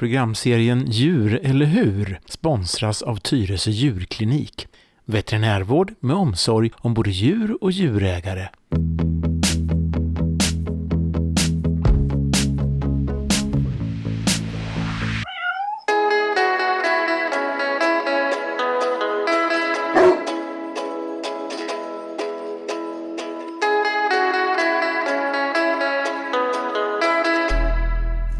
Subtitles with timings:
[0.00, 4.66] Programserien Djur eller hur sponsras av Tyresö djurklinik.
[5.04, 8.48] Veterinärvård med omsorg om både djur och djurägare.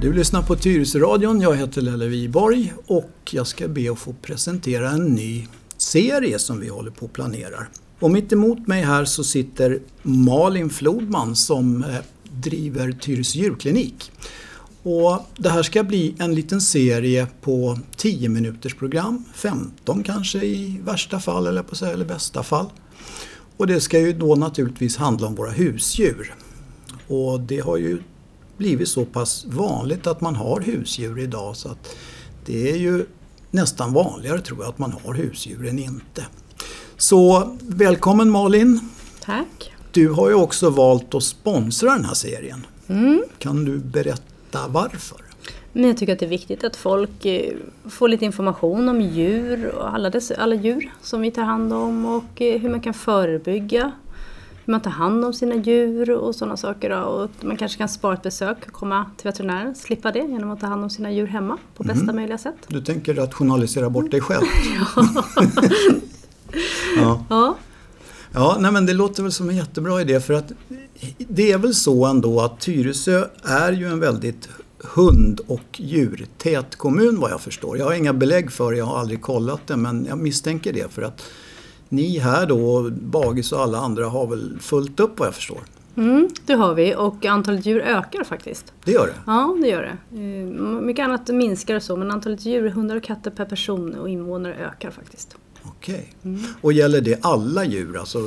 [0.01, 1.41] Du lyssnar på Tyresöradion.
[1.41, 6.61] Jag heter Lelle Wiborg och jag ska be att få presentera en ny serie som
[6.61, 7.69] vi håller på och planerar.
[7.99, 11.97] Och mitt emot mig här så sitter Malin Flodman som eh,
[12.31, 14.13] driver Tyresö djurklinik.
[14.83, 20.81] Och det här ska bli en liten serie på 10 minuters program, 15 kanske i
[20.85, 22.67] värsta fall eller på säga, eller bästa fall.
[23.57, 26.35] Och det ska ju då naturligtvis handla om våra husdjur.
[27.09, 27.99] Och det har ju
[28.61, 31.97] blivit så pass vanligt att man har husdjur idag så att
[32.47, 33.07] det är ju
[33.51, 36.27] nästan vanligare tror jag att man har husdjur än inte.
[36.97, 38.81] Så välkommen Malin!
[39.21, 39.73] Tack!
[39.93, 42.67] Du har ju också valt att sponsra den här serien.
[42.89, 43.23] Mm.
[43.39, 45.19] Kan du berätta varför?
[45.73, 47.53] Men jag tycker att det är viktigt att folk eh,
[47.89, 52.07] får lite information om djur och alla, dess, alla djur som vi tar hand om
[52.07, 53.93] och eh, hur man kan förebygga
[54.71, 57.05] hur man tar hand om sina djur och sådana saker.
[57.05, 60.61] Och man kanske kan spara ett besök och komma till veterinären, slippa det genom att
[60.61, 62.17] ta hand om sina djur hemma på bästa mm.
[62.17, 62.55] möjliga sätt.
[62.69, 64.45] Du tänker rationalisera bort dig själv?
[66.97, 67.25] ja.
[67.29, 67.57] ja.
[68.33, 70.53] Ja, nej men det låter väl som en jättebra idé för att
[71.19, 77.21] det är väl så ändå att Tyresö är ju en väldigt hund och djurtät kommun
[77.21, 77.79] vad jag förstår.
[77.79, 80.93] Jag har inga belägg för det, jag har aldrig kollat det men jag misstänker det
[80.93, 81.23] för att
[81.91, 85.61] ni här då, Bagis och alla andra, har väl fullt upp vad jag förstår?
[85.97, 88.73] Mm, det har vi och antalet djur ökar faktiskt.
[88.85, 89.15] Det gör det?
[89.27, 90.19] Ja, det gör det.
[90.21, 94.09] Eh, mycket annat minskar och så men antalet djur, hundar och katter per person och
[94.09, 95.37] invånare ökar faktiskt.
[95.63, 96.13] Okej.
[96.25, 96.41] Mm.
[96.61, 97.97] Och gäller det alla djur?
[97.99, 98.19] Alltså,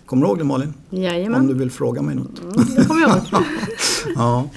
[0.05, 0.73] Kommer du ihåg det Malin?
[0.89, 1.41] Jajamän.
[1.41, 2.39] Om du vill fråga mig något.
[2.39, 3.21] Mm, det kommer jag ihåg.
[4.15, 4.49] ja.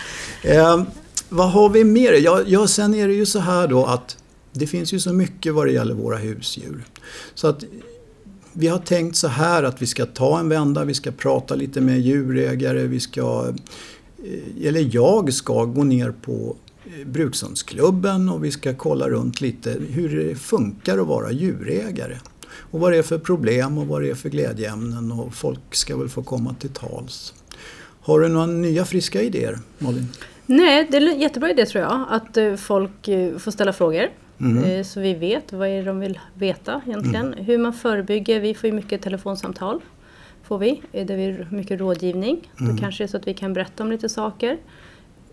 [0.42, 0.82] Eh,
[1.28, 2.12] vad har vi mer?
[2.12, 4.16] Ja, ja, sen är det ju så här då att
[4.54, 6.84] det finns ju så mycket vad det gäller våra husdjur.
[7.34, 7.64] Så att
[8.52, 11.80] vi har tänkt så här att vi ska ta en vända, vi ska prata lite
[11.80, 13.54] med djurägare, vi ska,
[14.24, 19.76] eh, eller jag ska gå ner på eh, Brukshundsklubben och vi ska kolla runt lite
[19.90, 22.18] hur det funkar att vara djurägare.
[22.56, 25.96] Och vad det är för problem och vad det är för glädjeämnen och folk ska
[25.96, 27.34] väl få komma till tals.
[28.00, 30.08] Har du några nya friska idéer Malin?
[30.46, 32.06] Nej, det är en jättebra idé tror jag.
[32.10, 33.04] Att eh, folk
[33.38, 34.10] får ställa frågor.
[34.40, 34.84] Mm.
[34.84, 37.26] Så vi vet vad är det de vill veta egentligen.
[37.26, 37.44] Mm.
[37.44, 38.40] Hur man förebygger.
[38.40, 39.80] Vi får ju mycket telefonsamtal.
[40.42, 42.50] Får vi, där vi mycket rådgivning.
[42.60, 42.76] Mm.
[42.76, 44.58] Då kanske det är så att vi kan berätta om lite saker.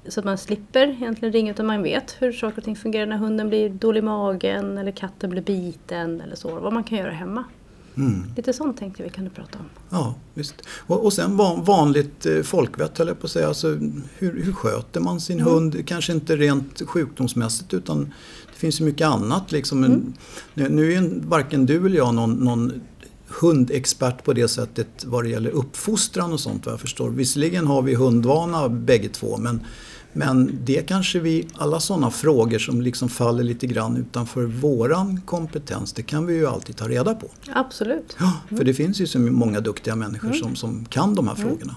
[0.08, 3.18] Så att man slipper egentligen ringa utan man vet hur saker och ting fungerar när
[3.18, 6.60] hunden blir dålig i magen eller katten blir biten eller så.
[6.60, 7.44] Vad man kan göra hemma.
[7.98, 8.24] Mm.
[8.36, 9.66] Lite sånt tänkte vi kan du prata om.
[9.90, 10.56] Ja, visst.
[10.68, 13.48] Och, och sen van, vanligt eh, folkvett höll jag på att säga.
[13.48, 13.68] Alltså,
[14.18, 15.54] hur, hur sköter man sin mm.
[15.54, 15.88] hund?
[15.88, 18.14] Kanske inte rent sjukdomsmässigt utan
[18.54, 19.52] det finns ju mycket annat.
[19.52, 19.84] Liksom.
[19.84, 20.14] Mm.
[20.54, 22.82] Nu, nu är varken du eller jag någon, någon
[23.40, 27.10] hundexpert på det sättet vad det gäller uppfostran och sånt vad jag förstår.
[27.10, 29.62] Visserligen har vi hundvana bägge två men
[30.14, 35.94] Men det kanske vi, alla sådana frågor som liksom faller lite grann utanför våran kompetens,
[35.94, 37.28] det kan vi ju alltid ta reda på.
[37.54, 38.16] Absolut.
[38.20, 41.76] Ja, för det finns ju så många duktiga människor som, som kan de här frågorna.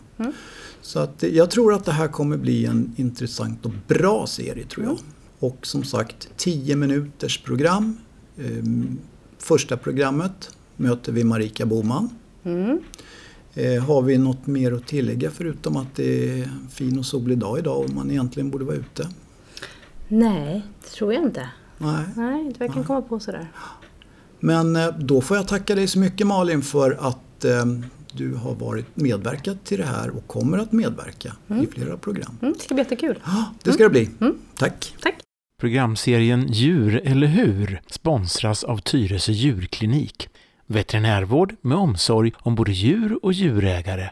[0.80, 4.66] Så att eh, jag tror att det här kommer bli en intressant och bra serie
[4.66, 4.98] tror jag.
[5.38, 7.96] Och som sagt 10 minuters program.
[8.38, 8.98] Ehm,
[9.38, 12.10] Första programmet möter vi Marika Boman.
[12.44, 12.80] Mm.
[13.54, 17.38] Eh, Har vi något mer att tillägga förutom att det är en fin och solig
[17.38, 19.08] dag idag och man egentligen borde vara ute?
[20.08, 21.48] Nej, det tror jag inte.
[21.78, 22.04] Nej.
[22.16, 23.48] Nej, inte vad jag kan komma på sådär.
[24.40, 27.64] Men eh, då får jag tacka dig så mycket Malin för att eh,
[28.12, 31.32] du har varit medverkat till det här och kommer att medverka
[31.62, 32.38] i flera program.
[32.42, 33.18] Mm, det ska bli jättekul.
[33.62, 34.10] Det ska det bli.
[34.56, 34.94] Tack!
[35.02, 35.14] Tack.
[35.60, 40.28] Programserien Djur eller hur sponsras av Tyresö djurklinik.
[40.74, 44.10] Veterinärvård med omsorg om både djur och djurägare.